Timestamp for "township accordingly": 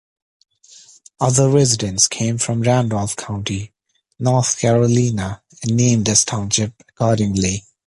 6.25-7.65